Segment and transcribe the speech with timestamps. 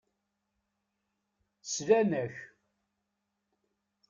[1.71, 2.35] Slan-ak.